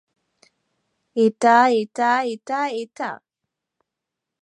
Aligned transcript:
এটা, 1.15 1.57
এটা, 1.81 2.11
এটা, 2.33 2.59
এটা। 2.83 3.09